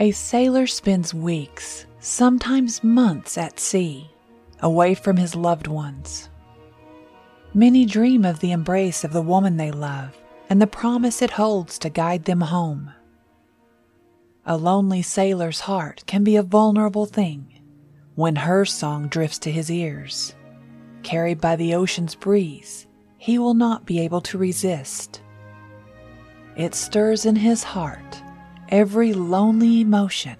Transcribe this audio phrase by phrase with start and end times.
[0.00, 4.08] A sailor spends weeks, sometimes months at sea,
[4.60, 6.30] away from his loved ones.
[7.52, 10.16] Many dream of the embrace of the woman they love
[10.48, 12.90] and the promise it holds to guide them home.
[14.46, 17.60] A lonely sailor's heart can be a vulnerable thing
[18.14, 20.34] when her song drifts to his ears.
[21.02, 22.86] Carried by the ocean's breeze,
[23.18, 25.20] he will not be able to resist.
[26.56, 28.22] It stirs in his heart
[28.70, 30.36] every lonely emotion,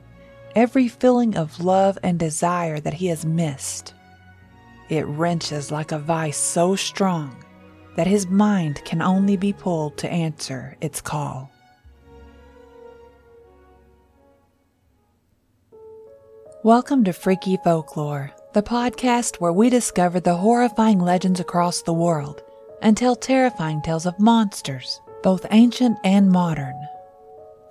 [0.55, 3.93] every feeling of love and desire that he has missed.
[4.89, 7.45] It wrenches like a vice so strong
[7.97, 11.51] that his mind can only be pulled to answer its call.
[16.63, 22.43] Welcome to Freaky Folklore, the podcast where we discover the horrifying legends across the world
[22.81, 26.80] and tell terrifying tales of monsters, both ancient and modern.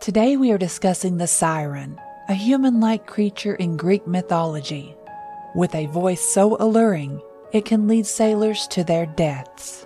[0.01, 4.95] Today we are discussing the siren, a human like creature in Greek mythology.
[5.55, 9.85] With a voice so alluring, it can lead sailors to their deaths.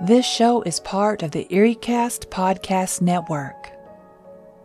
[0.00, 3.70] This show is part of the EerieCast Podcast Network.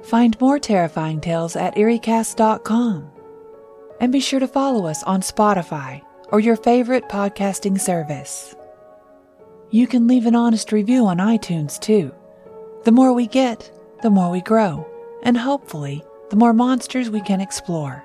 [0.03, 3.11] Find more terrifying tales at EerieCast.com.
[4.00, 8.56] And be sure to follow us on Spotify or your favorite podcasting service.
[9.72, 12.16] You can leave an honest review on iTunes too.
[12.85, 13.69] The more we get,
[14.02, 14.88] the more we grow,
[15.24, 18.04] and hopefully, the more monsters we can explore.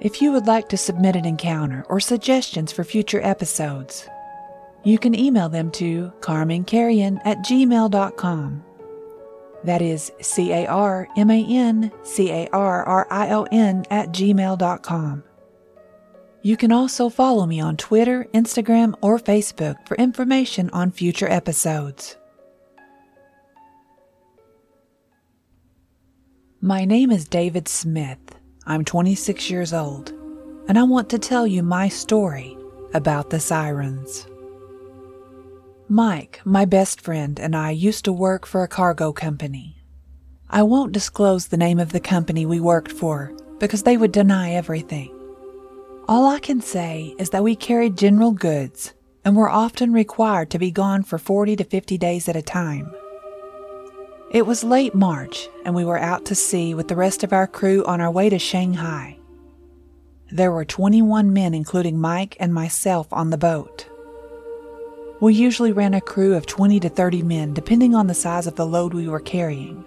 [0.00, 4.08] If you would like to submit an encounter or suggestions for future episodes,
[4.82, 8.64] you can email them to carmancarrion at gmail.com.
[9.64, 13.84] That is C A R M A N C A R R I O N
[13.90, 15.24] at gmail.com.
[16.42, 22.16] You can also follow me on Twitter, Instagram, or Facebook for information on future episodes.
[26.62, 28.18] My name is David Smith.
[28.66, 30.10] I'm 26 years old,
[30.68, 32.54] and I want to tell you my story
[32.92, 34.26] about the sirens.
[35.88, 39.82] Mike, my best friend, and I used to work for a cargo company.
[40.50, 44.52] I won't disclose the name of the company we worked for because they would deny
[44.52, 45.08] everything.
[46.08, 48.92] All I can say is that we carried general goods
[49.24, 52.94] and were often required to be gone for 40 to 50 days at a time.
[54.30, 57.48] It was late March, and we were out to sea with the rest of our
[57.48, 59.18] crew on our way to Shanghai.
[60.30, 63.88] There were 21 men, including Mike and myself, on the boat.
[65.20, 68.54] We usually ran a crew of 20 to 30 men, depending on the size of
[68.54, 69.84] the load we were carrying.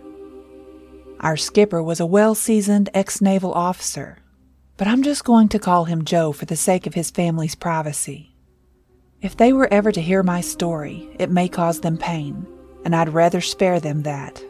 [1.21, 4.17] Our skipper was a well seasoned ex naval officer,
[4.75, 8.35] but I'm just going to call him Joe for the sake of his family's privacy.
[9.21, 12.45] If they were ever to hear my story, it may cause them pain
[12.85, 14.43] and I'd rather spare them that.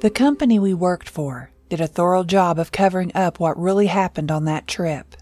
[0.00, 4.30] The company we worked for did a thorough job of covering up what really happened
[4.30, 5.14] on that trip.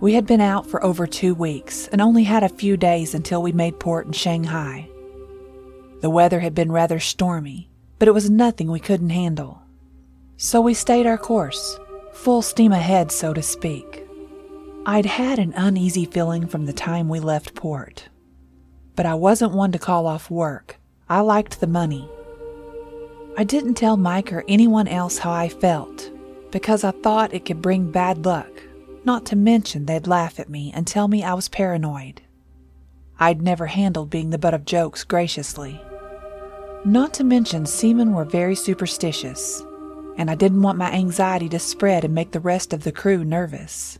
[0.00, 3.42] We had been out for over two weeks and only had a few days until
[3.42, 4.88] we made port in Shanghai.
[6.00, 9.62] The weather had been rather stormy, but it was nothing we couldn't handle.
[10.36, 11.78] So we stayed our course,
[12.12, 14.06] full steam ahead, so to speak.
[14.84, 18.08] I'd had an uneasy feeling from the time we left port
[18.96, 20.78] but I wasn't one to call off work.
[21.08, 22.08] I liked the money.
[23.38, 26.10] I didn't tell Mike or anyone else how I felt
[26.50, 28.48] because I thought it could bring bad luck,
[29.04, 32.22] not to mention they'd laugh at me and tell me I was paranoid.
[33.20, 35.80] I'd never handled being the butt of jokes graciously.
[36.84, 39.62] Not to mention, seamen were very superstitious,
[40.16, 43.24] and I didn't want my anxiety to spread and make the rest of the crew
[43.24, 43.98] nervous.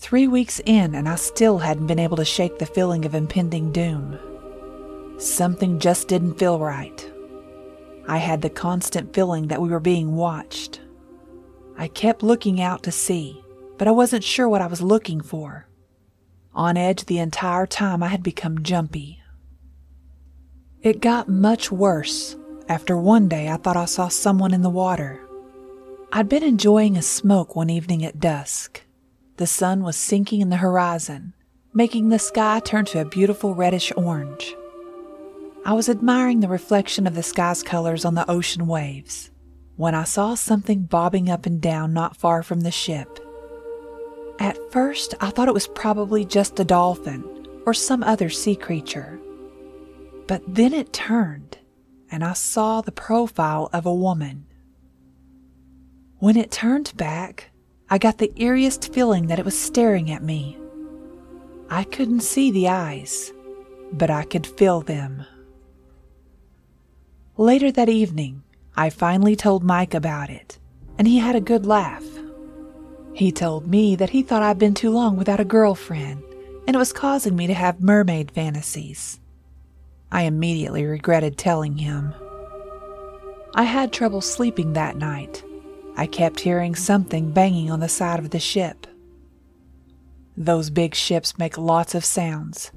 [0.00, 3.72] Three weeks in, and I still hadn't been able to shake the feeling of impending
[3.72, 4.18] doom.
[5.18, 7.12] Something just didn't feel right.
[8.06, 10.80] I had the constant feeling that we were being watched.
[11.76, 13.42] I kept looking out to sea,
[13.76, 15.66] but I wasn't sure what I was looking for.
[16.54, 19.20] On edge the entire time, I had become jumpy.
[20.80, 22.36] It got much worse
[22.68, 25.20] after one day I thought I saw someone in the water.
[26.12, 28.82] I'd been enjoying a smoke one evening at dusk.
[29.38, 31.32] The sun was sinking in the horizon,
[31.72, 34.56] making the sky turn to a beautiful reddish orange.
[35.64, 39.30] I was admiring the reflection of the sky's colors on the ocean waves
[39.76, 43.20] when I saw something bobbing up and down not far from the ship.
[44.40, 49.20] At first, I thought it was probably just a dolphin or some other sea creature.
[50.26, 51.58] But then it turned,
[52.10, 54.46] and I saw the profile of a woman.
[56.18, 57.52] When it turned back,
[57.90, 60.58] I got the eeriest feeling that it was staring at me.
[61.70, 63.32] I couldn't see the eyes,
[63.92, 65.24] but I could feel them.
[67.38, 68.42] Later that evening,
[68.76, 70.58] I finally told Mike about it,
[70.98, 72.04] and he had a good laugh.
[73.14, 76.22] He told me that he thought I'd been too long without a girlfriend,
[76.66, 79.18] and it was causing me to have mermaid fantasies.
[80.12, 82.14] I immediately regretted telling him.
[83.54, 85.42] I had trouble sleeping that night.
[85.98, 88.86] I kept hearing something banging on the side of the ship.
[90.36, 92.70] Those big ships make lots of sounds,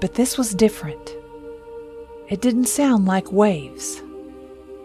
[0.00, 1.12] but this was different.
[2.28, 4.00] It didn't sound like waves.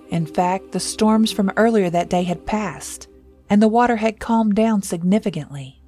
[0.10, 3.08] In fact, the storms from earlier that day had passed,
[3.48, 5.80] and the water had calmed down significantly.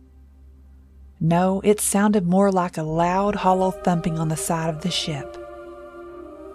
[1.19, 5.35] No, it sounded more like a loud, hollow thumping on the side of the ship.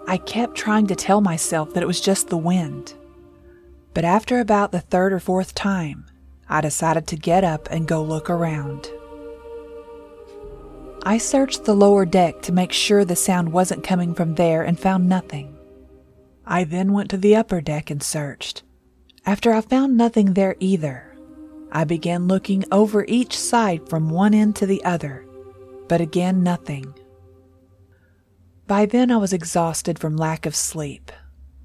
[0.07, 2.93] I kept trying to tell myself that it was just the wind.
[3.93, 6.05] But after about the third or fourth time,
[6.47, 8.89] I decided to get up and go look around.
[11.03, 14.79] I searched the lower deck to make sure the sound wasn't coming from there and
[14.79, 15.57] found nothing.
[16.45, 18.63] I then went to the upper deck and searched.
[19.25, 21.15] After I found nothing there either,
[21.71, 25.25] I began looking over each side from one end to the other,
[25.87, 26.93] but again nothing.
[28.67, 31.11] By then I was exhausted from lack of sleep,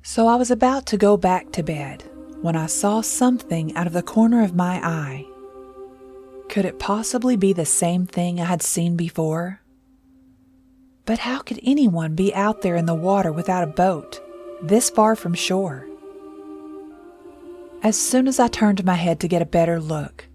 [0.02, 2.04] so I was about to go back to bed
[2.42, 5.26] when I saw something out of the corner of my eye.
[6.48, 9.60] Could it possibly be the same thing I had seen before?
[11.04, 14.20] But how could anyone be out there in the water without a boat?
[14.62, 15.86] this far from shore.
[17.82, 20.26] As soon as I turned my head to get a better look,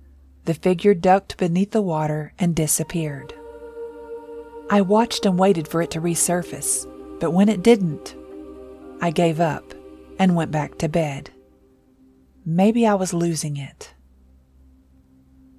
[0.45, 3.33] the figure ducked beneath the water and disappeared.
[4.69, 6.88] I watched and waited for it to resurface,
[7.19, 8.15] but when it didn't,
[9.01, 9.74] I gave up
[10.18, 11.31] and went back to bed.
[12.45, 13.93] Maybe I was losing it.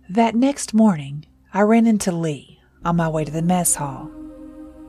[0.09, 4.11] That next morning, I ran into Lee on my way to the mess hall.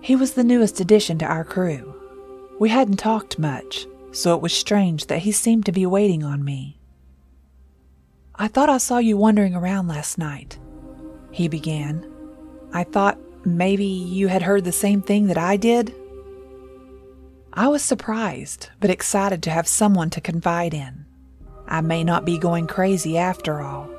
[0.01, 1.93] He was the newest addition to our crew.
[2.59, 6.43] We hadn't talked much, so it was strange that he seemed to be waiting on
[6.43, 6.79] me.
[8.35, 10.57] I thought I saw you wandering around last night,
[11.31, 12.09] he began.
[12.73, 15.93] I thought maybe you had heard the same thing that I did.
[17.53, 21.02] I was surprised, but excited to have someone to confide in.
[21.67, 23.89] I may not be going crazy after all.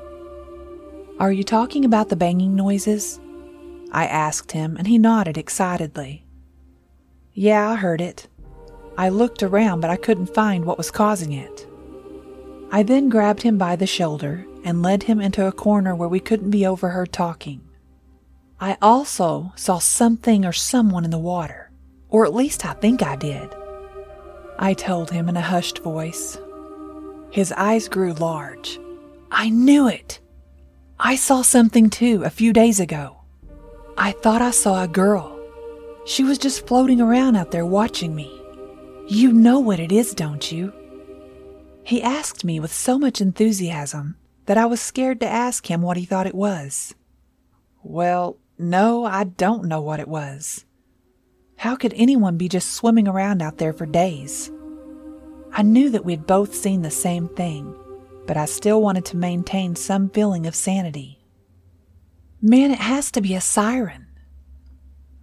[1.19, 3.19] Are you talking about the banging noises?
[3.91, 6.25] I asked him, and he nodded excitedly.
[7.33, 8.27] Yeah, I heard it.
[8.97, 11.67] I looked around, but I couldn't find what was causing it.
[12.71, 16.19] I then grabbed him by the shoulder and led him into a corner where we
[16.19, 17.61] couldn't be overheard talking.
[18.59, 21.71] I also saw something or someone in the water,
[22.09, 23.53] or at least I think I did.
[24.57, 26.37] I told him in a hushed voice.
[27.35, 28.79] His eyes grew large.
[29.29, 30.21] I knew it!
[30.97, 33.17] I saw something too a few days ago.
[33.97, 35.37] I thought I saw a girl.
[36.05, 38.31] She was just floating around out there watching me.
[39.09, 40.71] You know what it is, don't you?
[41.83, 44.15] He asked me with so much enthusiasm
[44.45, 46.95] that I was scared to ask him what he thought it was.
[47.83, 50.63] Well, no, I don't know what it was.
[51.57, 54.51] How could anyone be just swimming around out there for days?
[55.57, 57.73] I knew that we'd both seen the same thing,
[58.27, 61.23] but I still wanted to maintain some feeling of sanity.
[62.41, 64.05] Man, it has to be a siren.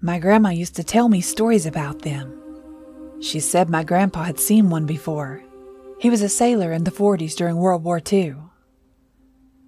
[0.00, 2.38] My grandma used to tell me stories about them.
[3.20, 5.42] She said my grandpa had seen one before.
[6.00, 8.36] He was a sailor in the 40s during World War II.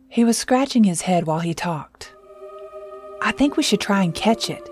[0.09, 2.15] He was scratching his head while he talked.
[3.21, 4.67] I think we should try and catch it.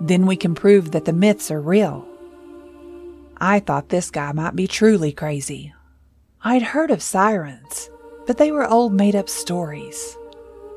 [0.00, 2.07] Then we can prove that the myths are real.
[3.40, 5.72] I thought this guy might be truly crazy.
[6.42, 7.90] I'd heard of sirens,
[8.26, 10.16] but they were old made up stories.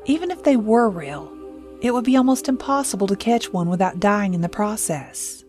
[0.04, 1.32] Even if they were real,
[1.80, 5.44] it would be almost impossible to catch one without dying in the process.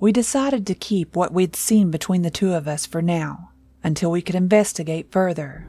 [0.00, 3.50] We decided to keep what we'd seen between the two of us for now,
[3.84, 5.68] until we could investigate further.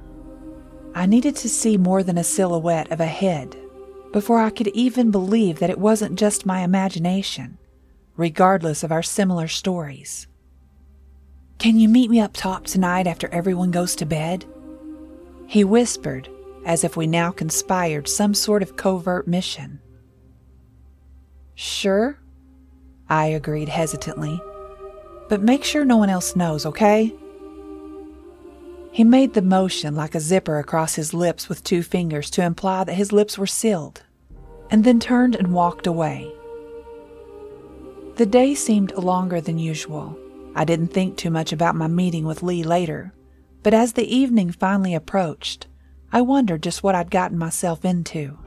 [0.96, 3.56] I needed to see more than a silhouette of a head
[4.12, 7.58] before I could even believe that it wasn't just my imagination,
[8.22, 10.28] regardless of our similar stories.
[11.58, 14.46] Can you meet me up top tonight after everyone goes to bed?
[15.48, 16.30] He whispered,
[16.64, 19.82] as if we now conspired some sort of covert mission.
[21.56, 22.20] Sure,
[23.10, 24.40] I agreed hesitantly.
[25.28, 27.12] But make sure no one else knows, okay?
[28.92, 32.84] He made the motion like a zipper across his lips with two fingers to imply
[32.84, 34.04] that his lips were sealed,
[34.70, 36.32] and then turned and walked away.
[38.18, 40.18] The day seemed longer than usual.
[40.54, 43.14] I didn't think too much about my meeting with Lee later,
[43.64, 45.68] but as the evening finally approached,
[46.12, 48.38] I wondered just what I'd gotten myself into.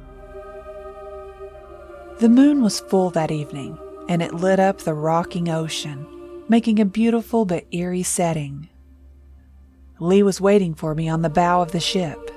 [2.18, 3.78] The moon was full that evening,
[4.08, 6.06] and it lit up the rocking ocean,
[6.48, 8.68] making a beautiful but eerie setting.
[9.98, 12.30] Lee was waiting for me on the bow of the ship.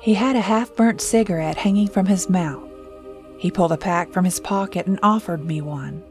[0.00, 2.68] He had a half burnt cigarette hanging from his mouth.
[3.38, 6.02] He pulled a pack from his pocket and offered me one.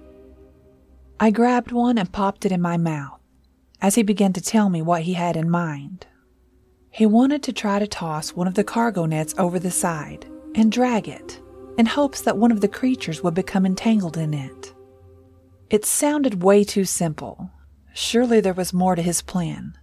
[1.19, 3.19] I grabbed one and popped it in my mouth
[3.81, 6.07] as he began to tell me what he had in mind.
[6.89, 10.71] He wanted to try to toss one of the cargo nets over the side and
[10.71, 11.41] drag it
[11.77, 14.73] in hopes that one of the creatures would become entangled in it.
[15.69, 17.49] It sounded way too simple.
[17.93, 19.77] Surely there was more to his plan.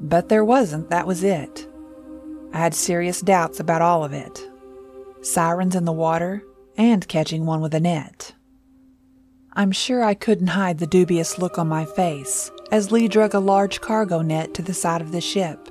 [0.00, 1.68] But there wasn't, that was it.
[2.52, 4.50] I had serious doubts about all of it
[5.22, 6.42] sirens in the water,
[6.76, 8.32] and catching one with a net.
[9.52, 13.40] I'm sure I couldn't hide the dubious look on my face as Lee drug a
[13.40, 15.68] large cargo net to the side of the ship.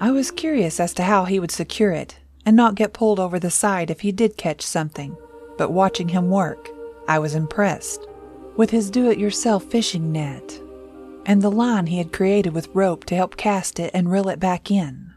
[0.00, 3.38] I was curious as to how he would secure it and not get pulled over
[3.38, 5.16] the side if he did catch something,
[5.56, 6.68] but watching him work,
[7.06, 8.06] I was impressed
[8.56, 10.60] with his do it yourself fishing net
[11.26, 14.40] and the line he had created with rope to help cast it and reel it
[14.40, 15.12] back in.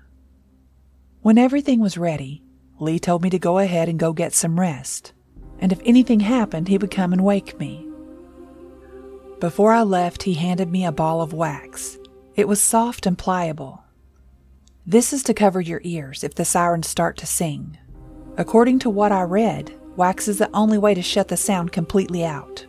[1.22, 2.44] When everything was ready,
[2.80, 5.14] Lee told me to go ahead and go get some rest,
[5.60, 7.86] and if anything happened, he would come and wake me.
[9.40, 11.98] Before I left, he handed me a ball of wax.
[12.36, 13.84] It was soft and pliable.
[14.86, 17.78] This is to cover your ears if the sirens start to sing.
[18.38, 22.24] According to what I read, wax is the only way to shut the sound completely
[22.26, 22.66] out.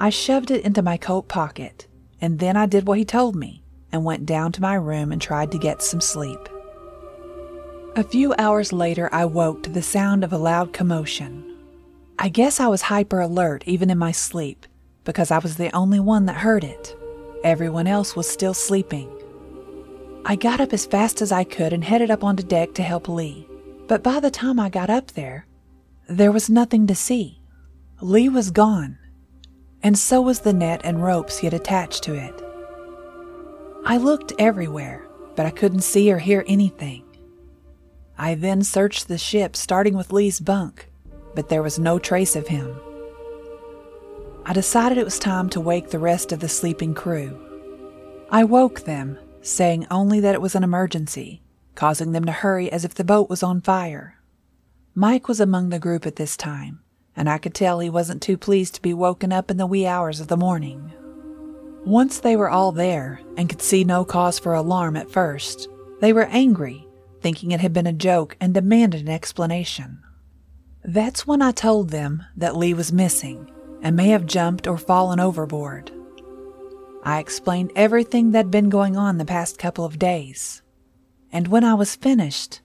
[0.00, 1.86] I shoved it into my coat pocket
[2.20, 5.20] and then I did what he told me and went down to my room and
[5.20, 6.48] tried to get some sleep.
[7.96, 11.49] A few hours later, I woke to the sound of a loud commotion.
[12.22, 14.66] I guess I was hyper alert even in my sleep
[15.04, 16.94] because I was the only one that heard it.
[17.42, 19.10] Everyone else was still sleeping.
[20.26, 23.08] I got up as fast as I could and headed up onto deck to help
[23.08, 23.48] Lee.
[23.88, 25.46] But by the time I got up there,
[26.10, 27.40] there was nothing to see.
[28.02, 28.98] Lee was gone
[29.82, 32.34] and so was the net and ropes he had attached to it.
[33.86, 37.02] I looked everywhere, but I couldn't see or hear anything.
[38.18, 40.89] I then searched the ship, starting with Lee's bunk,
[41.34, 42.78] but there was no trace of him.
[44.44, 47.38] I decided it was time to wake the rest of the sleeping crew.
[48.30, 51.42] I woke them, saying only that it was an emergency,
[51.74, 54.16] causing them to hurry as if the boat was on fire.
[54.94, 56.80] Mike was among the group at this time,
[57.16, 59.86] and I could tell he wasn't too pleased to be woken up in the wee
[59.86, 60.92] hours of the morning.
[61.84, 65.68] Once they were all there and could see no cause for alarm at first,
[66.00, 66.86] they were angry,
[67.20, 70.02] thinking it had been a joke, and demanded an explanation.
[70.84, 73.50] That's when I told them that Lee was missing
[73.82, 75.90] and may have jumped or fallen overboard.
[77.02, 80.62] I explained everything that'd been going on the past couple of days.
[81.32, 82.60] And when I was finished,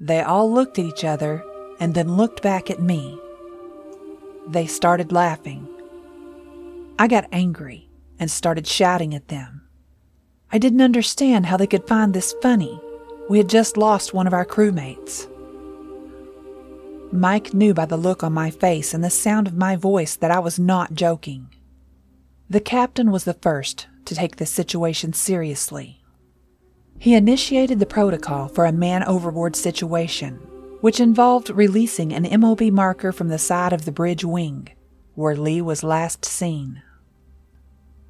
[0.00, 1.42] they all looked at each other
[1.80, 3.18] and then looked back at me.
[4.46, 5.68] They started laughing.
[6.98, 7.88] I got angry
[8.18, 9.62] and started shouting at them.
[10.50, 12.80] I didn't understand how they could find this funny.
[13.28, 15.28] We had just lost one of our crewmates.
[17.12, 20.30] Mike knew by the look on my face and the sound of my voice that
[20.30, 21.48] I was not joking.
[22.50, 26.02] The captain was the first to take the situation seriously.
[26.98, 30.40] He initiated the protocol for a man overboard situation
[30.80, 34.68] which involved releasing an MOB marker from the side of the bridge wing,
[35.14, 36.82] where Lee was last seen.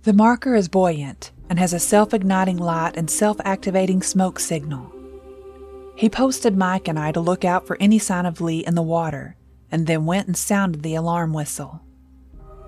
[0.02, 4.92] The marker is buoyant and has a self igniting light and self activating smoke signal.
[5.98, 8.82] He posted Mike and I to look out for any sign of Lee in the
[8.82, 9.34] water
[9.68, 11.80] and then went and sounded the alarm whistle.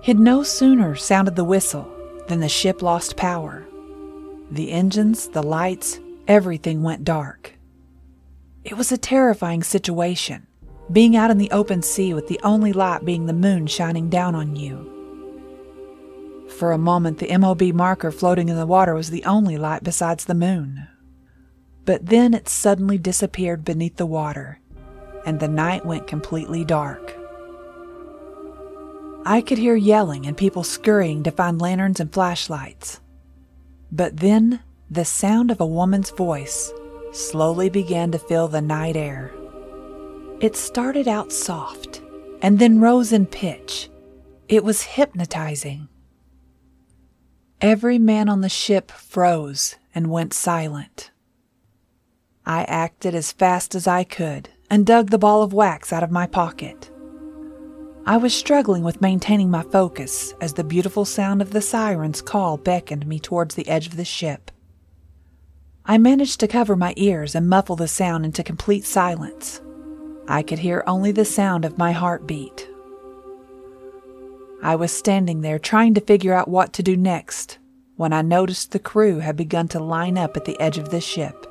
[0.01, 1.89] He'd no sooner sounded the whistle
[2.27, 3.65] than the ship lost power.
[4.51, 7.53] The engines, the lights, everything went dark.
[8.65, 10.45] It was a terrifying situation,
[10.91, 14.35] being out in the open sea with the only light being the moon shining down
[14.35, 14.89] on you.
[16.57, 20.25] For a moment, the MOB marker floating in the water was the only light besides
[20.25, 20.85] the moon.
[21.91, 24.61] But then it suddenly disappeared beneath the water,
[25.25, 27.17] and the night went completely dark.
[29.25, 33.01] I could hear yelling and people scurrying to find lanterns and flashlights.
[33.91, 36.71] But then the sound of a woman's voice
[37.11, 39.33] slowly began to fill the night air.
[40.39, 42.01] It started out soft
[42.41, 43.89] and then rose in pitch.
[44.47, 45.89] It was hypnotizing.
[47.59, 51.10] Every man on the ship froze and went silent.
[52.45, 56.11] I acted as fast as I could and dug the ball of wax out of
[56.11, 56.89] my pocket.
[58.05, 62.57] I was struggling with maintaining my focus as the beautiful sound of the siren's call
[62.57, 64.49] beckoned me towards the edge of the ship.
[65.85, 69.61] I managed to cover my ears and muffle the sound into complete silence.
[70.27, 72.67] I could hear only the sound of my heartbeat.
[74.63, 77.59] I was standing there trying to figure out what to do next
[77.97, 81.01] when I noticed the crew had begun to line up at the edge of the
[81.01, 81.50] ship.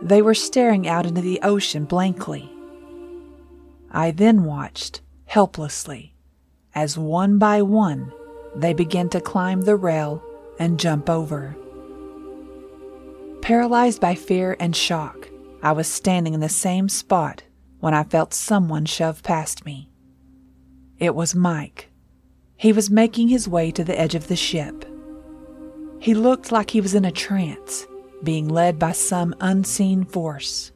[0.00, 2.50] They were staring out into the ocean blankly.
[3.90, 6.14] I then watched, helplessly,
[6.74, 8.12] as one by one
[8.54, 10.22] they began to climb the rail
[10.58, 11.56] and jump over.
[13.42, 15.28] Paralyzed by fear and shock,
[15.62, 17.42] I was standing in the same spot
[17.80, 19.90] when I felt someone shove past me.
[20.98, 21.88] It was Mike.
[22.56, 24.84] He was making his way to the edge of the ship.
[26.00, 27.86] He looked like he was in a trance,
[28.22, 30.72] being led by some unseen force.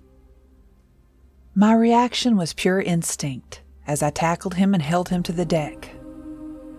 [1.55, 5.91] My reaction was pure instinct as I tackled him and held him to the deck.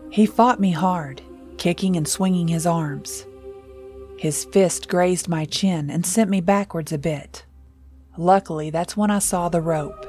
[0.09, 1.21] He fought me hard,
[1.57, 3.25] kicking and swinging his arms.
[4.17, 7.45] His fist grazed my chin and sent me backwards a bit.
[8.17, 10.05] Luckily, that's when I saw the rope.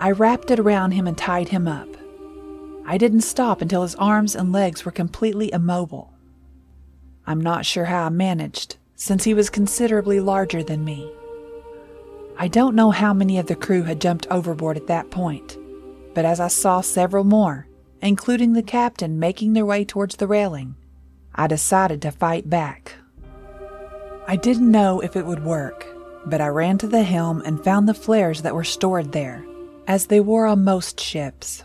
[0.00, 1.88] I wrapped it around him and tied him up.
[2.86, 6.12] I didn't stop until his arms and legs were completely immobile.
[7.26, 11.12] I'm not sure how I managed, since he was considerably larger than me.
[12.38, 15.58] I don't know how many of the crew had jumped overboard at that point,
[16.14, 17.66] but as I saw several more,
[18.00, 20.76] including the captain making their way towards the railing,
[21.34, 22.94] I decided to fight back.
[24.28, 25.84] I didn't know if it would work,
[26.24, 29.44] but I ran to the helm and found the flares that were stored there,
[29.88, 31.64] as they were on most ships.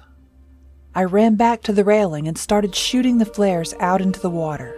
[0.96, 4.76] I ran back to the railing and started shooting the flares out into the water.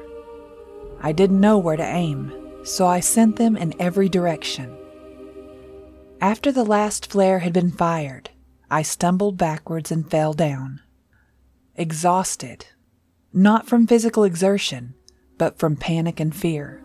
[1.02, 2.34] I didn't know where to aim,
[2.70, 4.78] so I sent them in every direction.
[6.22, 8.30] After the last flare had been fired,
[8.70, 10.82] I stumbled backwards and fell down.
[11.76, 12.68] Exhausted,
[13.34, 14.94] not from physical exertion,
[15.38, 16.84] but from panic and fear.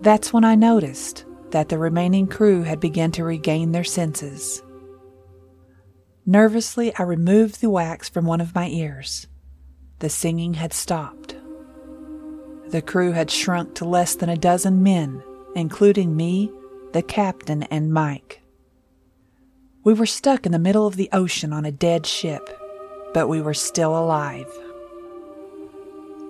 [0.00, 4.62] That's when I noticed that the remaining crew had begun to regain their senses.
[6.24, 9.28] Nervously, I removed the wax from one of my ears.
[10.00, 11.25] The singing had stopped.
[12.70, 15.22] The crew had shrunk to less than a dozen men,
[15.54, 16.50] including me,
[16.92, 18.42] the captain, and Mike.
[19.84, 22.60] We were stuck in the middle of the ocean on a dead ship,
[23.14, 24.50] but we were still alive.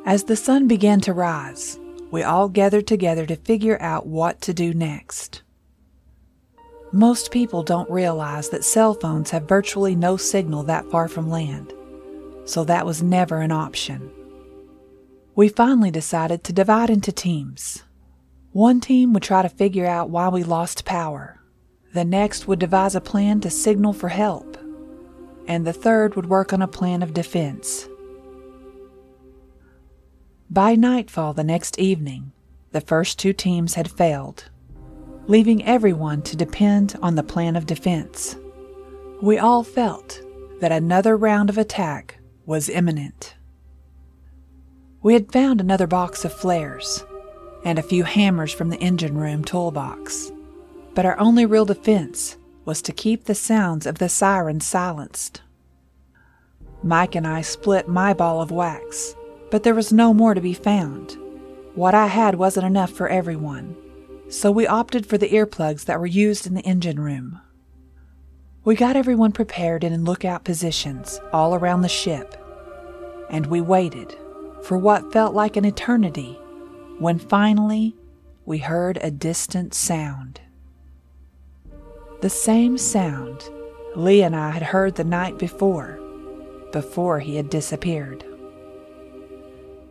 [0.04, 1.78] As the sun began to rise,
[2.10, 5.42] we all gathered together to figure out what to do next.
[6.92, 11.72] Most people don't realize that cell phones have virtually no signal that far from land,
[12.44, 14.10] so that was never an option.
[15.36, 17.84] We finally decided to divide into teams.
[18.52, 21.38] One team would try to figure out why we lost power,
[21.92, 24.56] the next would devise a plan to signal for help,
[25.46, 27.86] and the third would work on a plan of defense.
[30.48, 32.32] By nightfall the next evening,
[32.72, 34.48] the first two teams had failed
[35.28, 38.36] leaving everyone to depend on the plan of defense.
[39.20, 40.22] We all felt
[40.60, 43.35] that another round of attack was imminent.
[45.06, 47.04] We had found another box of flares
[47.64, 50.32] and a few hammers from the engine room toolbox,
[50.96, 55.42] but our only real defense was to keep the sounds of the siren silenced.
[56.82, 59.14] Mike and I split my ball of wax,
[59.48, 61.16] but there was no more to be found.
[61.76, 63.76] What I had wasn't enough for everyone
[64.28, 67.40] so we opted for the earplugs that were used in the engine room.
[68.64, 72.34] We got everyone prepared and in lookout positions all around the ship,
[73.30, 74.16] and we waited
[74.66, 76.32] for what felt like an eternity
[76.98, 77.94] when finally
[78.46, 80.40] we heard a distant sound.
[82.20, 83.48] The same sound
[83.94, 86.00] Lee and I had heard the night before,
[86.72, 88.24] before he had disappeared.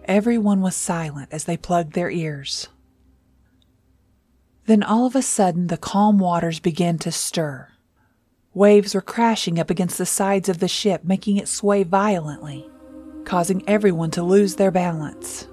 [0.03, 2.67] Everyone was silent as they plugged their ears.
[4.65, 7.69] Then all of a sudden, the calm waters began to stir.
[8.53, 12.69] Waves were crashing up against the sides of the ship, making it sway violently,
[13.25, 15.47] causing everyone to lose their balance.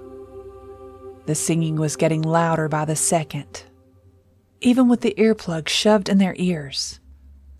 [1.25, 3.63] The singing was getting louder by the second.
[4.61, 6.99] Even with the earplugs shoved in their ears,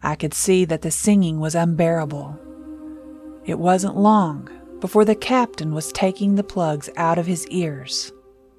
[0.01, 2.39] I could see that the singing was unbearable.
[3.45, 4.49] It wasn't long
[4.79, 8.11] before the captain was taking the plugs out of his ears,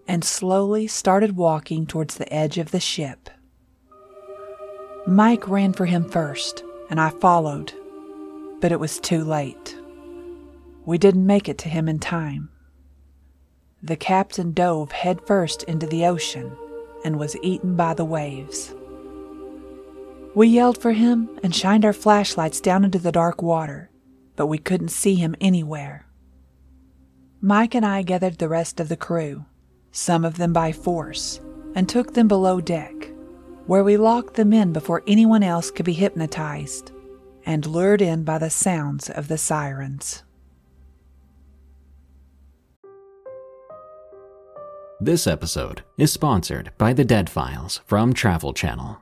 [0.09, 3.29] and slowly started walking towards the edge of the ship.
[5.07, 7.75] Mike ran for him first, and I followed,
[8.61, 9.77] but it was too late.
[10.87, 12.51] We didn't make it to him in time.
[13.83, 16.57] The captain dove headfirst into the ocean
[17.05, 18.75] and was eaten by the waves.
[20.35, 23.91] We yelled for him and shined our flashlights down into the dark water,
[24.37, 26.07] but we couldn't see him anywhere.
[27.41, 29.45] Mike and I gathered the rest of the crew,
[29.93, 31.41] some of them by force,
[31.75, 33.11] and took them below deck,
[33.67, 36.91] where we locked them in before anyone else could be hypnotized
[37.47, 40.23] and lured in by the sounds of the sirens.
[45.01, 48.97] This episode is sponsored by The Dead Files from Travel Channel.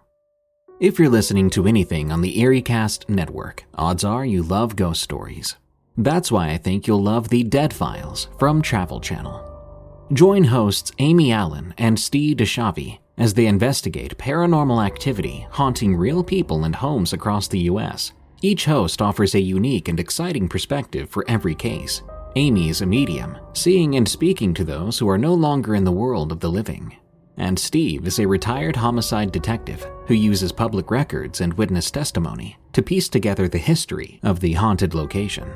[0.81, 5.57] If you're listening to anything on the EerieCast network, odds are you love ghost stories.
[5.99, 10.09] That's why I think you'll love The Dead Files from Travel Channel.
[10.15, 16.65] Join hosts Amy Allen and Steve DiSchiavi as they investigate paranormal activity haunting real people
[16.65, 18.13] and homes across the US.
[18.41, 22.03] Each host offers a unique and exciting perspective for every case.
[22.35, 25.93] Amy is a medium, seeing and speaking to those who are no longer in the
[25.93, 26.97] world of the living.
[27.37, 32.83] And Steve is a retired homicide detective who uses public records and witness testimony to
[32.83, 35.47] piece together the history of the haunted location.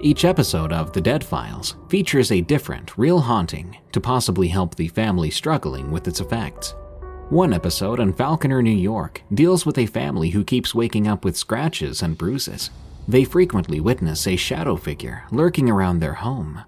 [0.00, 4.88] Each episode of The Dead Files features a different, real haunting to possibly help the
[4.88, 6.74] family struggling with its effects.
[7.28, 11.36] One episode on Falconer, New York deals with a family who keeps waking up with
[11.36, 12.70] scratches and bruises
[13.06, 16.62] they frequently witness a shadow figure lurking around their home.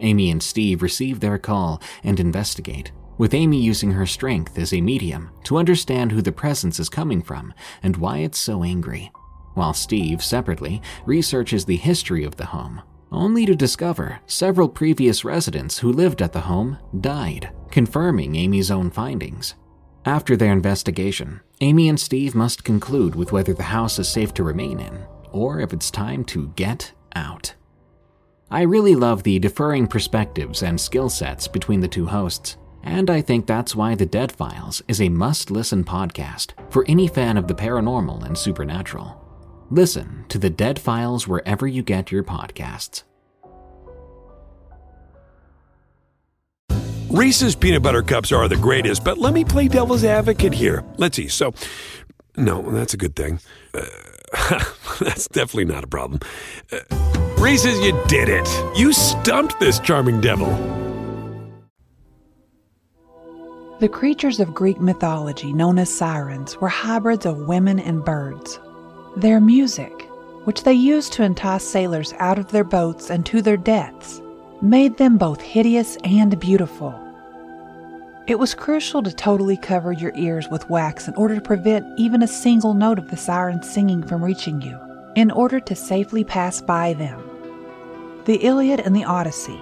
[0.00, 4.80] Amy and Steve receive their call and investigate, with Amy using her strength as a
[4.80, 9.10] medium to understand who the presence is coming from and why it's so angry,
[9.54, 15.78] while Steve, separately, researches the history of the home, only to discover several previous residents
[15.78, 19.54] who lived at the home died, confirming Amy's own findings.
[20.04, 24.44] After their investigation, Amy and Steve must conclude with whether the house is safe to
[24.44, 27.54] remain in or if it's time to get out.
[28.50, 33.20] I really love the differing perspectives and skill sets between the two hosts, and I
[33.20, 37.46] think that's why The Dead Files is a must listen podcast for any fan of
[37.46, 39.24] the paranormal and supernatural.
[39.70, 43.02] Listen to The Dead Files wherever you get your podcasts.
[47.10, 50.84] Reese's peanut butter cups are the greatest, but let me play devil's advocate here.
[50.98, 51.28] Let's see.
[51.28, 51.54] So,
[52.36, 53.40] no, that's a good thing.
[53.74, 53.86] Uh,
[55.00, 56.20] That's definitely not a problem.
[56.72, 56.78] Uh,
[57.38, 58.48] Reese's, you did it.
[58.76, 60.48] You stumped this charming devil.
[63.80, 68.58] The creatures of Greek mythology, known as sirens, were hybrids of women and birds.
[69.16, 69.92] Their music,
[70.44, 74.20] which they used to entice sailors out of their boats and to their deaths,
[74.60, 77.07] made them both hideous and beautiful.
[78.28, 82.22] It was crucial to totally cover your ears with wax in order to prevent even
[82.22, 84.78] a single note of the siren's singing from reaching you,
[85.14, 87.18] in order to safely pass by them.
[88.26, 89.58] The Iliad and the Odyssey,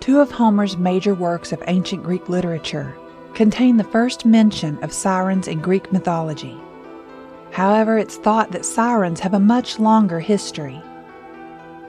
[0.00, 2.92] two of Homer's major works of ancient Greek literature,
[3.34, 6.58] contain the first mention of sirens in Greek mythology.
[7.52, 10.82] However, it's thought that sirens have a much longer history.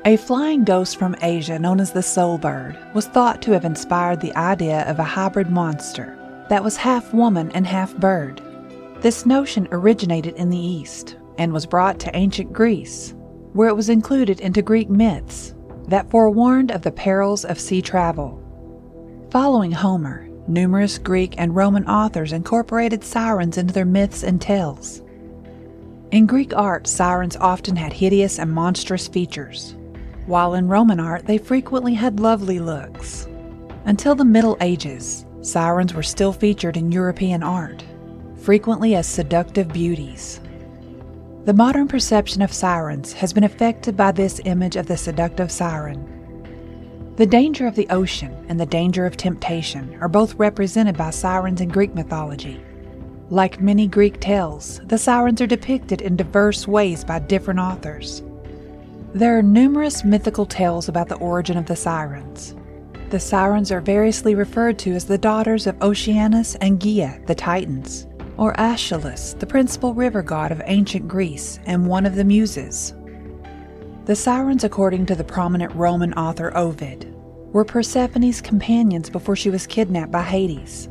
[0.05, 4.21] A flying ghost from Asia known as the soul bird was thought to have inspired
[4.21, 6.18] the idea of a hybrid monster
[6.49, 8.41] that was half woman and half bird.
[9.01, 13.13] This notion originated in the East and was brought to ancient Greece,
[13.53, 15.55] where it was included into Greek myths
[15.87, 18.43] that forewarned of the perils of sea travel.
[19.31, 25.01] Following Homer, numerous Greek and Roman authors incorporated sirens into their myths and tales.
[26.11, 29.75] In Greek art, sirens often had hideous and monstrous features,
[30.25, 33.27] while in Roman art, they frequently had lovely looks.
[33.85, 37.83] Until the Middle Ages, Sirens were still featured in European art,
[38.35, 40.41] frequently as seductive beauties.
[41.45, 46.05] The modern perception of sirens has been affected by this image of the seductive siren.
[47.15, 51.61] The danger of the ocean and the danger of temptation are both represented by sirens
[51.61, 52.61] in Greek mythology.
[53.29, 58.21] Like many Greek tales, the sirens are depicted in diverse ways by different authors.
[59.13, 62.55] There are numerous mythical tales about the origin of the sirens,
[63.09, 68.07] the Sirens are variously referred to as the daughters of Oceanus and Gaia, the Titans,
[68.37, 72.93] or Achelous, the principal river god of ancient Greece and one of the Muses.
[74.05, 77.11] The Sirens, according to the prominent Roman author Ovid,
[77.51, 80.87] were Persephone's companions before she was kidnapped by Hades.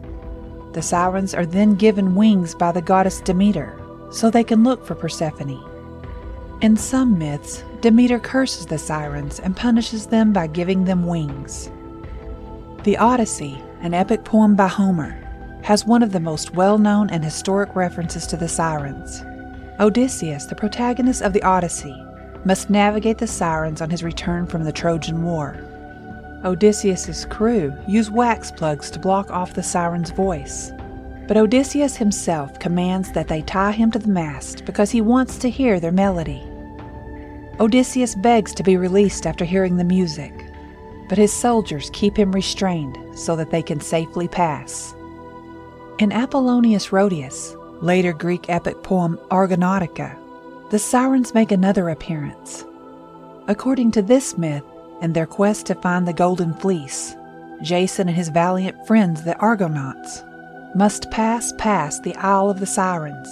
[0.72, 4.94] The Sirens are then given wings by the goddess Demeter so they can look for
[4.94, 5.62] Persephone.
[6.62, 11.70] In some myths, Demeter curses the Sirens and punishes them by giving them wings.
[12.84, 15.18] The Odyssey, an epic poem by Homer,
[15.64, 19.24] has one of the most well known and historic references to the sirens.
[19.80, 22.00] Odysseus, the protagonist of the Odyssey,
[22.44, 25.56] must navigate the sirens on his return from the Trojan War.
[26.44, 30.70] Odysseus's crew use wax plugs to block off the siren's voice.
[31.26, 35.50] But Odysseus himself commands that they tie him to the mast because he wants to
[35.50, 36.44] hear their melody.
[37.58, 40.47] Odysseus begs to be released after hearing the music,
[41.08, 44.94] but his soldiers keep him restrained so that they can safely pass.
[45.98, 50.16] In Apollonius Rhodius, later Greek epic poem Argonautica,
[50.70, 52.64] the sirens make another appearance.
[53.48, 54.64] According to this myth,
[55.00, 57.16] in their quest to find the Golden Fleece,
[57.62, 60.22] Jason and his valiant friends, the Argonauts,
[60.74, 63.28] must pass past the Isle of the Sirens.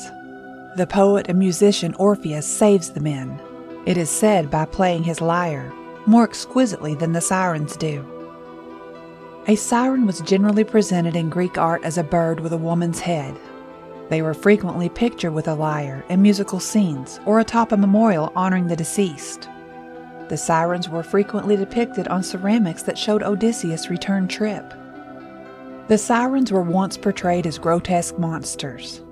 [0.77, 3.41] The poet and musician Orpheus saves the men
[3.87, 5.73] it is said by playing his lyre
[6.07, 8.05] more exquisitely than the sirens do.
[9.49, 13.39] A siren was generally presented in Greek art as a bird with a woman's head.
[14.09, 18.67] They were frequently pictured with a lyre in musical scenes or atop a memorial honoring
[18.67, 19.49] the deceased.
[20.29, 24.75] The sirens were frequently depicted on ceramics that showed Odysseus' return trip.
[25.89, 29.03] The sirens were once portrayed as grotesque monsters.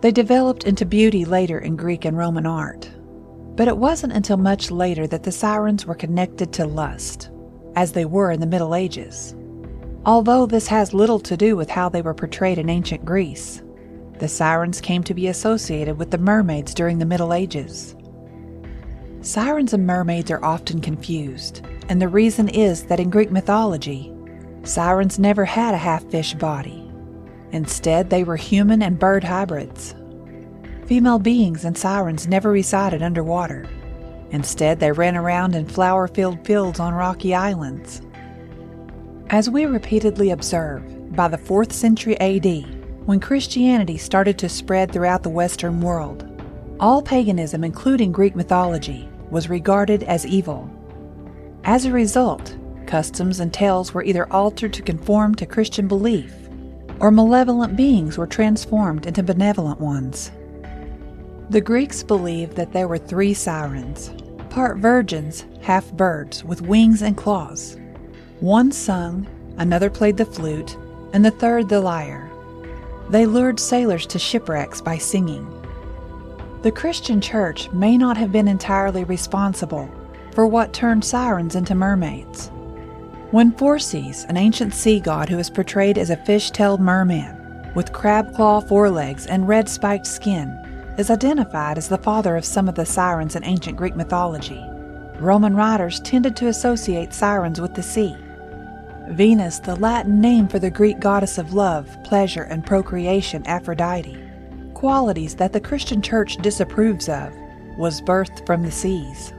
[0.00, 2.88] They developed into beauty later in Greek and Roman art.
[3.56, 7.30] But it wasn't until much later that the sirens were connected to lust,
[7.76, 9.34] as they were in the Middle Ages.
[10.06, 13.62] Although this has little to do with how they were portrayed in ancient Greece,
[14.18, 17.94] the sirens came to be associated with the mermaids during the Middle Ages.
[19.22, 24.12] Sirens and mermaids are often confused, and the reason is that in Greek mythology,
[24.62, 26.90] sirens never had a half fish body.
[27.52, 29.94] Instead, they were human and bird hybrids.
[30.90, 33.64] Female beings and sirens never resided underwater.
[34.32, 38.02] Instead, they ran around in flower filled fields on rocky islands.
[39.28, 45.22] As we repeatedly observe, by the 4th century AD, when Christianity started to spread throughout
[45.22, 46.26] the Western world,
[46.80, 50.68] all paganism, including Greek mythology, was regarded as evil.
[51.62, 52.56] As a result,
[52.88, 56.34] customs and tales were either altered to conform to Christian belief,
[56.98, 60.32] or malevolent beings were transformed into benevolent ones.
[61.50, 64.12] The Greeks believed that there were three sirens,
[64.50, 67.76] part virgins, half birds, with wings and claws.
[68.38, 69.26] One sung,
[69.58, 70.78] another played the flute,
[71.12, 72.30] and the third the lyre.
[73.08, 75.44] They lured sailors to shipwrecks by singing.
[76.62, 79.90] The Christian church may not have been entirely responsible
[80.32, 82.46] for what turned sirens into mermaids.
[83.32, 87.92] When Phorcys, an ancient sea god who is portrayed as a fish tailed merman with
[87.92, 90.56] crab claw forelegs and red spiked skin,
[90.98, 94.62] is identified as the father of some of the sirens in ancient Greek mythology.
[95.18, 98.16] Roman writers tended to associate sirens with the sea.
[99.10, 104.16] Venus, the Latin name for the Greek goddess of love, pleasure, and procreation, Aphrodite,
[104.74, 107.34] qualities that the Christian church disapproves of,
[107.76, 109.32] was birthed from the seas.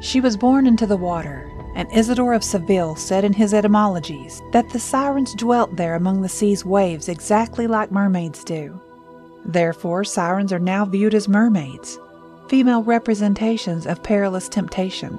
[0.00, 4.68] She was born into the water, and Isidore of Seville said in his etymologies that
[4.70, 8.80] the sirens dwelt there among the sea's waves exactly like mermaids do.
[9.46, 11.98] Therefore, sirens are now viewed as mermaids,
[12.48, 15.18] female representations of perilous temptation.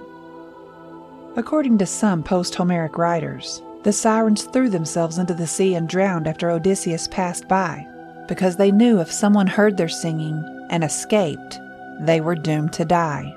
[1.38, 6.28] According to some post Homeric writers, the sirens threw themselves into the sea and drowned
[6.28, 7.88] after Odysseus passed by,
[8.28, 11.60] because they knew if someone heard their singing and escaped,
[12.02, 13.34] they were doomed to die.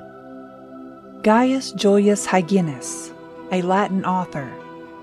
[1.23, 3.13] Gaius Julius Hyginus,
[3.53, 4.51] a Latin author,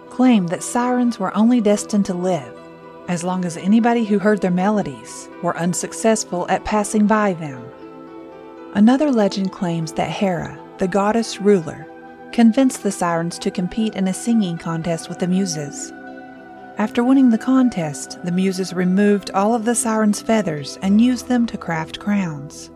[0.10, 2.57] claimed that sirens were only destined to live
[3.08, 7.64] as long as anybody who heard their melodies were unsuccessful at passing by them.
[8.74, 11.88] Another legend claims that Hera, the goddess ruler,
[12.32, 15.92] convinced the sirens to compete in a singing contest with the Muses.
[16.78, 21.48] After winning the contest, the Muses removed all of the sirens' feathers and used them
[21.48, 22.70] to craft crowns.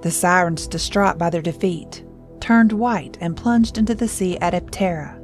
[0.00, 2.04] The sirens, distraught by their defeat,
[2.40, 5.20] turned white and plunged into the sea at Aptera,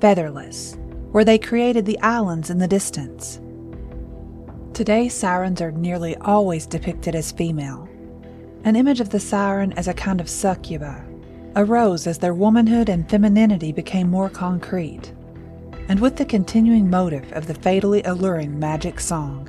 [0.00, 0.78] featherless,
[1.12, 3.40] where they created the islands in the distance.
[4.74, 7.88] Today, sirens are nearly always depicted as female.
[8.64, 11.04] An image of the siren as a kind of succuba
[11.56, 15.12] arose as their womanhood and femininity became more concrete,
[15.88, 19.48] and with the continuing motive of the fatally alluring magic song.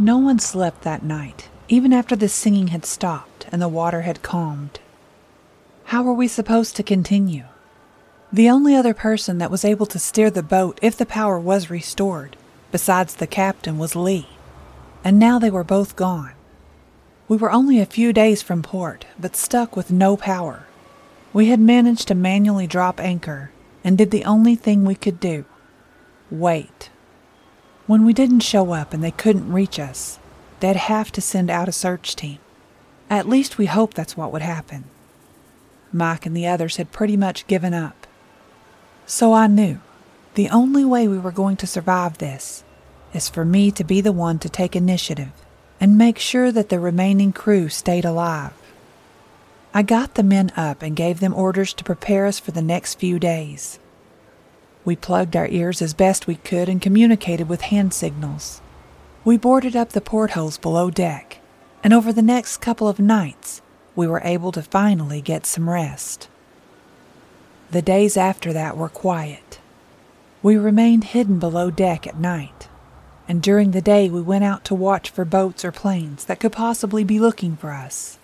[0.00, 4.22] No one slept that night, even after the singing had stopped and the water had
[4.22, 4.78] calmed.
[5.86, 7.44] How were we supposed to continue?
[8.32, 11.68] The only other person that was able to steer the boat if the power was
[11.68, 12.36] restored,
[12.70, 14.28] besides the captain, was Lee.
[15.02, 16.34] And now they were both gone.
[17.26, 20.66] We were only a few days from port, but stuck with no power.
[21.32, 23.50] We had managed to manually drop anchor
[23.82, 25.44] and did the only thing we could do
[26.30, 26.90] wait.
[27.88, 30.18] When we didn't show up and they couldn't reach us,
[30.60, 32.38] they'd have to send out a search team.
[33.08, 34.84] At least we hoped that's what would happen.
[35.90, 38.06] Mike and the others had pretty much given up.
[39.06, 39.80] So I knew
[40.34, 42.62] the only way we were going to survive this
[43.14, 45.32] is for me to be the one to take initiative
[45.80, 48.52] and make sure that the remaining crew stayed alive.
[49.72, 52.96] I got the men up and gave them orders to prepare us for the next
[52.96, 53.78] few days.
[54.88, 58.62] We plugged our ears as best we could and communicated with hand signals.
[59.22, 61.40] We boarded up the portholes below deck,
[61.84, 63.60] and over the next couple of nights,
[63.94, 66.30] we were able to finally get some rest.
[67.70, 69.60] The days after that were quiet.
[70.42, 72.70] We remained hidden below deck at night,
[73.28, 76.52] and during the day we went out to watch for boats or planes that could
[76.52, 78.18] possibly be looking for us.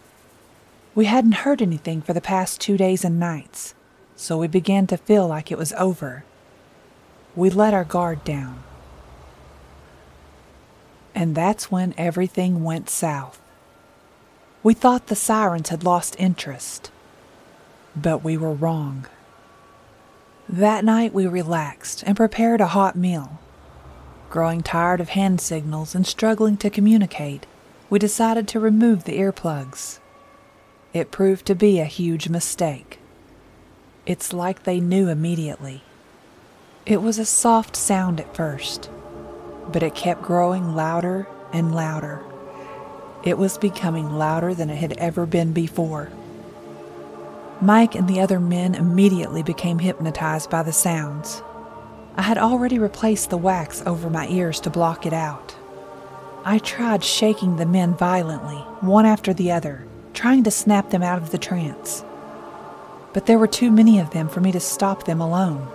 [0.94, 3.74] We hadn't heard anything for the past two days and nights,
[4.16, 6.24] so we began to feel like it was over.
[7.36, 8.62] We let our guard down.
[11.14, 13.40] And that's when everything went south.
[14.62, 16.90] We thought the sirens had lost interest,
[17.94, 19.06] but we were wrong.
[20.48, 23.38] That night we relaxed and prepared a hot meal.
[24.30, 27.46] Growing tired of hand signals and struggling to communicate,
[27.90, 29.98] we decided to remove the earplugs.
[30.92, 32.98] It proved to be a huge mistake.
[34.06, 35.82] It's like they knew immediately.
[36.86, 38.90] It was a soft sound at first,
[39.72, 42.22] but it kept growing louder and louder.
[43.22, 46.10] It was becoming louder than it had ever been before.
[47.62, 51.42] Mike and the other men immediately became hypnotized by the sounds.
[52.16, 55.56] I had already replaced the wax over my ears to block it out.
[56.44, 61.22] I tried shaking the men violently, one after the other, trying to snap them out
[61.22, 62.04] of the trance.
[63.14, 65.66] But there were too many of them for me to stop them alone.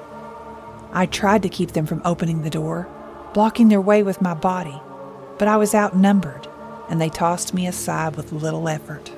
[0.91, 2.87] I tried to keep them from opening the door,
[3.33, 4.79] blocking their way with my body,
[5.37, 6.47] but I was outnumbered,
[6.89, 9.11] and they tossed me aside with little effort.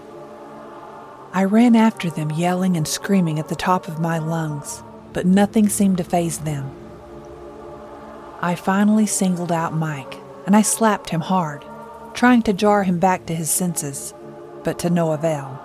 [1.34, 5.70] I ran after them, yelling and screaming at the top of my lungs, but nothing
[5.70, 6.70] seemed to faze them.
[8.42, 11.64] I finally singled out Mike, and I slapped him hard,
[12.14, 14.14] trying to jar him back to his senses
[14.64, 15.60] but to no avail.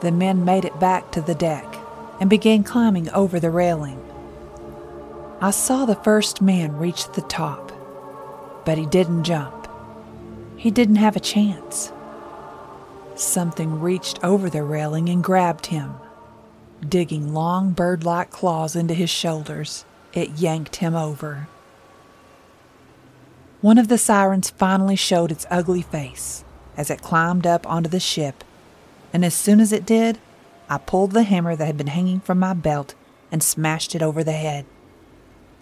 [0.00, 1.76] The men made it back to the deck
[2.20, 4.02] and began climbing over the railing.
[5.38, 7.70] I saw the first man reach the top,
[8.64, 9.68] but he didn't jump.
[10.56, 11.92] He didn't have a chance.
[13.16, 15.96] Something reached over the railing and grabbed him.
[16.86, 21.48] Digging long bird like claws into his shoulders, it yanked him over.
[23.60, 26.44] One of the sirens finally showed its ugly face
[26.78, 28.42] as it climbed up onto the ship,
[29.12, 30.18] and as soon as it did,
[30.70, 32.94] I pulled the hammer that had been hanging from my belt
[33.30, 34.64] and smashed it over the head.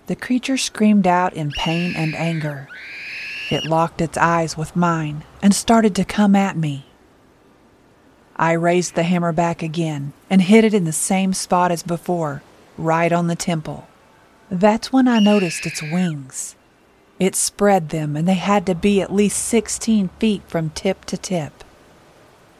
[0.07, 2.69] The creature screamed out in pain and anger.
[3.51, 6.87] It locked its eyes with mine and started to come at me.
[8.37, 12.43] I raised the hammer back again and hit it in the same spot as before,
[12.76, 13.87] right on the temple.
[14.51, 16.57] That's when I noticed its wings.
[17.18, 21.16] It spread them, and they had to be at least 16 feet from tip to
[21.16, 21.64] tip.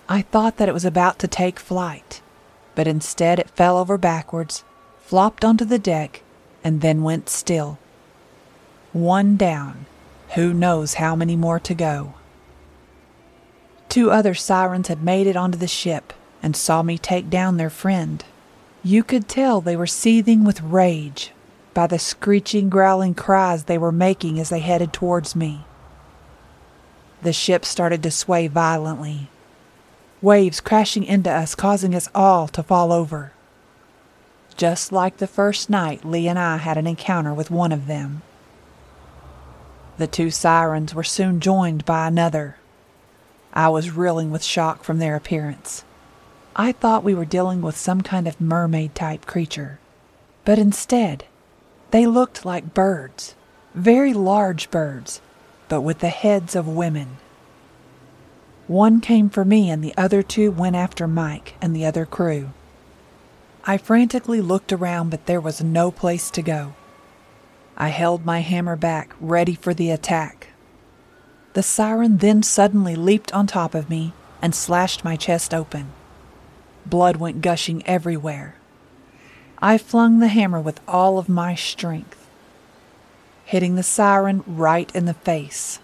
[0.09, 2.23] I thought that it was about to take flight,
[2.75, 4.65] but instead it fell over backwards,
[5.01, 6.23] flopped onto the deck,
[6.65, 7.79] and then went still.
[8.93, 9.87] One down,
[10.35, 12.15] who knows how many more to go.
[13.89, 16.13] Two other sirens had made it onto the ship
[16.43, 18.25] and saw me take down their friend.
[18.83, 21.31] You could tell they were seething with rage
[21.75, 25.65] by the screeching, growling cries they were making as they headed towards me.
[27.23, 29.29] The ship started to sway violently.
[30.25, 33.34] waves crashing into us, causing us all to fall over.
[34.57, 38.23] Just like the first night Lee and I had an encounter with one of them.
[39.97, 42.57] The two sirens were soon joined by another.
[43.53, 45.85] I was reeling with shock from their appearance.
[46.57, 49.79] I thought we were dealing with some kind of mermaid type creature,
[50.45, 51.25] but instead,
[51.91, 53.35] they looked like birds,
[53.75, 55.21] very large birds,
[55.69, 57.17] but with the heads of women.
[58.67, 62.51] One came for me, and the other two went after Mike and the other crew.
[63.67, 66.75] I frantically looked around, but there was no place to go.
[67.79, 70.49] I held my hammer back, ready for the attack.
[71.55, 74.13] The siren then suddenly leaped on top of me
[74.43, 75.93] and slashed my chest open.
[76.85, 78.57] Blood went gushing everywhere.
[79.61, 82.29] I flung the hammer with all of my strength,
[83.47, 85.79] hitting the siren right in the face,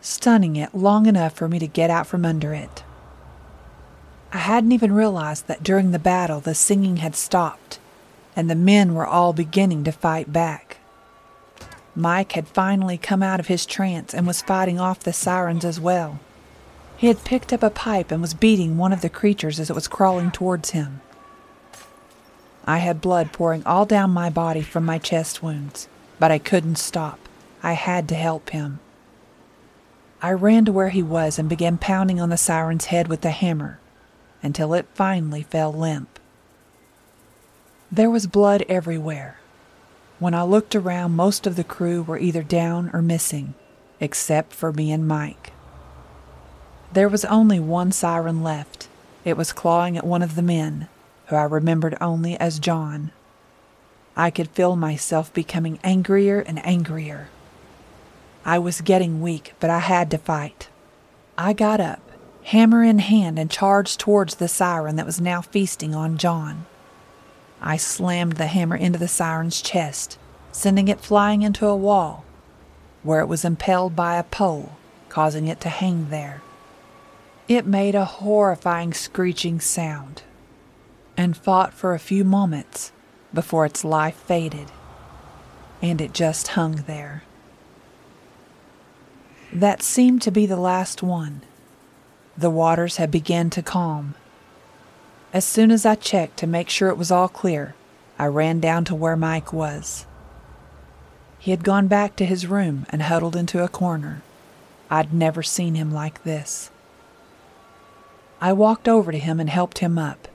[0.00, 2.84] stunning it long enough for me to get out from under it.
[4.32, 7.80] I hadn't even realized that during the battle the singing had stopped
[8.36, 10.78] and the men were all beginning to fight back.
[11.96, 15.80] Mike had finally come out of his trance and was fighting off the sirens as
[15.80, 16.20] well.
[16.96, 19.74] He had picked up a pipe and was beating one of the creatures as it
[19.74, 21.00] was crawling towards him.
[22.64, 25.88] I had blood pouring all down my body from my chest wounds,
[26.20, 27.18] but I couldn't stop.
[27.64, 28.78] I had to help him.
[30.22, 33.30] I ran to where he was and began pounding on the siren's head with the
[33.30, 33.80] hammer
[34.42, 36.18] until it finally fell limp.
[37.92, 39.38] There was blood everywhere.
[40.18, 43.54] When I looked around, most of the crew were either down or missing,
[44.00, 45.52] except for me and Mike.
[46.92, 48.88] There was only one siren left.
[49.24, 50.88] It was clawing at one of the men,
[51.26, 53.12] who I remembered only as John.
[54.16, 57.28] I could feel myself becoming angrier and angrier.
[58.44, 60.68] I was getting weak, but I had to fight.
[61.38, 62.09] I got up,
[62.44, 66.66] hammer in hand, and charged towards the siren that was now feasting on John.
[67.60, 70.18] I slammed the hammer into the siren's chest,
[70.52, 72.24] sending it flying into a wall,
[73.02, 74.72] where it was impelled by a pole,
[75.08, 76.42] causing it to hang there.
[77.48, 80.22] It made a horrifying screeching sound
[81.16, 82.92] and fought for a few moments
[83.34, 84.70] before its life faded,
[85.82, 87.24] and it just hung there.
[89.52, 91.42] That seemed to be the last one.
[92.40, 94.14] The waters had begun to calm.
[95.30, 97.74] As soon as I checked to make sure it was all clear,
[98.18, 100.06] I ran down to where Mike was.
[101.38, 104.22] He had gone back to his room and huddled into a corner.
[104.88, 106.70] I'd never seen him like this.
[108.40, 110.26] I walked over to him and helped him up.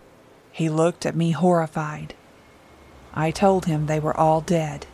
[0.51, 2.13] He looked at me horrified.
[3.15, 4.85] I told him they were all dead,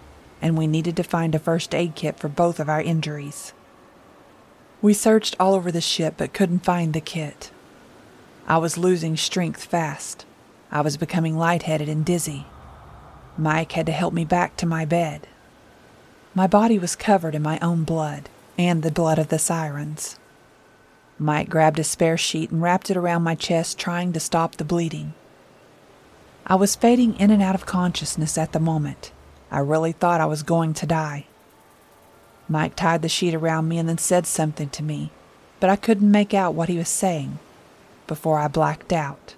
[0.42, 3.52] and we needed to find a first aid kit for both of our injuries.
[4.82, 7.52] We searched all over the ship but couldn't find the kit.
[8.48, 10.26] I was losing strength fast.
[10.72, 12.48] I was becoming lightheaded and dizzy.
[13.38, 15.28] Mike had to help me back to my bed.
[16.34, 20.18] My body was covered in my own blood and the blood of the sirens.
[21.20, 24.64] Mike grabbed a spare sheet and wrapped it around my chest, trying to stop the
[24.64, 25.14] bleeding.
[26.48, 29.12] I was fading in and out of consciousness at the moment.
[29.52, 31.28] I really thought I was going to die.
[32.52, 35.10] Mike tied the sheet around me and then said something to me,
[35.62, 37.40] but I couldn't make out what he was saying
[38.08, 39.36] before I blacked out.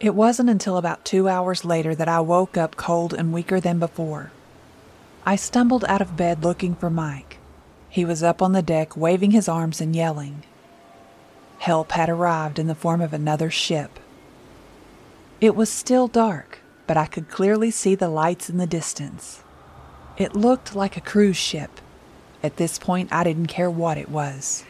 [0.00, 3.78] It wasn't until about two hours later that I woke up cold and weaker than
[3.78, 4.32] before.
[5.24, 7.38] I stumbled out of bed looking for Mike.
[7.88, 10.42] He was up on the deck waving his arms and yelling.
[11.58, 14.00] Help had arrived in the form of another ship.
[15.40, 16.58] It was still dark,
[16.88, 19.43] but I could clearly see the lights in the distance.
[20.16, 21.80] It looked like a cruise ship.
[22.42, 24.64] At this point, I didn't care what it was.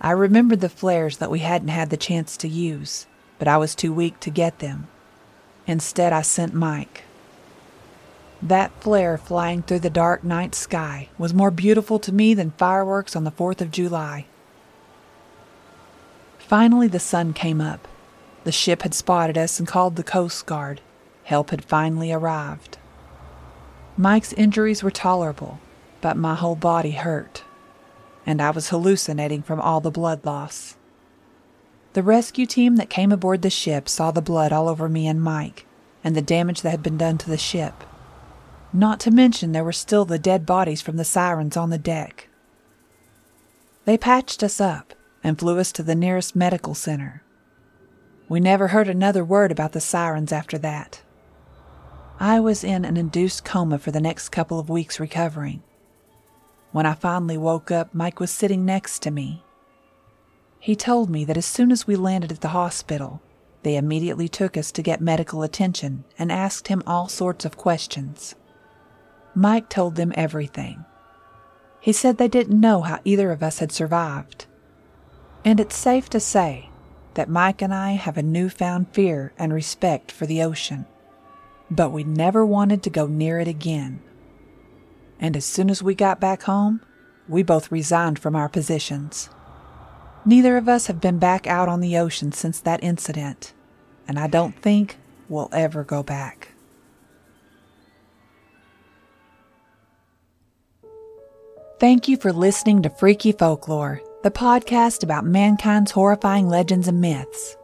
[0.00, 3.06] I remembered the flares that we hadn't had the chance to use,
[3.38, 4.88] but I was too weak to get them.
[5.66, 7.04] Instead, I sent Mike.
[8.42, 13.14] That flare flying through the dark night sky was more beautiful to me than fireworks
[13.14, 14.26] on the 4th of July.
[16.40, 17.86] Finally, the sun came up.
[18.42, 20.80] The ship had spotted us and called the Coast Guard.
[21.22, 22.78] Help had finally arrived.
[23.96, 25.60] Mike's injuries were tolerable,
[26.00, 27.44] but my whole body hurt,
[28.24, 30.76] and I was hallucinating from all the blood loss.
[31.92, 35.22] The rescue team that came aboard the ship saw the blood all over me and
[35.22, 35.66] Mike,
[36.02, 37.84] and the damage that had been done to the ship.
[38.72, 42.28] Not to mention, there were still the dead bodies from the sirens on the deck.
[43.84, 47.22] They patched us up and flew us to the nearest medical center.
[48.28, 51.02] We never heard another word about the sirens after that.
[52.22, 55.60] I was in an induced coma for the next couple of weeks recovering.
[56.70, 59.42] When I finally woke up, Mike was sitting next to me.
[60.60, 63.20] He told me that as soon as we landed at the hospital,
[63.64, 68.36] they immediately took us to get medical attention and asked him all sorts of questions.
[69.34, 70.84] Mike told them everything.
[71.80, 74.46] He said they didn't know how either of us had survived.
[75.44, 76.70] And it's safe to say
[77.14, 80.86] that Mike and I have a newfound fear and respect for the ocean.
[81.72, 84.02] But we never wanted to go near it again.
[85.18, 86.82] And as soon as we got back home,
[87.26, 89.30] we both resigned from our positions.
[90.26, 93.54] Neither of us have been back out on the ocean since that incident,
[94.06, 94.98] and I don't think
[95.30, 96.52] we'll ever go back.
[101.80, 107.56] Thank you for listening to Freaky Folklore, the podcast about mankind's horrifying legends and myths.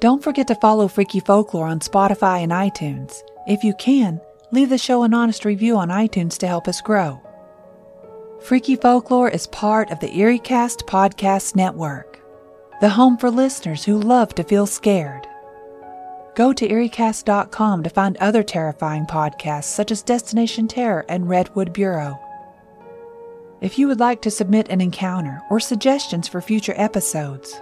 [0.00, 3.22] Don't forget to follow Freaky Folklore on Spotify and iTunes.
[3.46, 4.20] If you can,
[4.52, 7.20] leave the show an honest review on iTunes to help us grow.
[8.40, 12.20] Freaky Folklore is part of the EerieCast Podcast Network,
[12.80, 15.26] the home for listeners who love to feel scared.
[16.34, 22.18] Go to EerieCast.com to find other terrifying podcasts such as Destination Terror and Redwood Bureau.
[23.60, 27.60] If you would like to submit an encounter or suggestions for future episodes,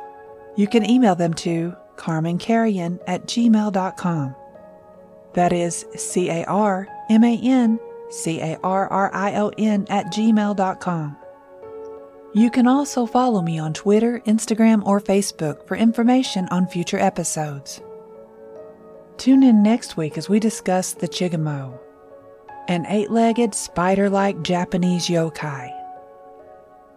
[0.56, 4.36] you can email them to carmancarrion at gmail.com.
[5.34, 7.78] That is C A R M A N
[8.10, 11.16] C A R R I O N, at gmail.com.
[12.34, 17.80] You can also follow me on Twitter, Instagram, or Facebook for information on future episodes.
[19.16, 21.78] Tune in next week as we discuss the Chigamo,
[22.68, 25.74] an eight legged, spider like Japanese yokai.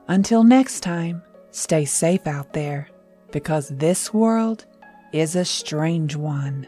[0.07, 2.89] Until next time, stay safe out there
[3.31, 4.65] because this world
[5.13, 6.67] is a strange one.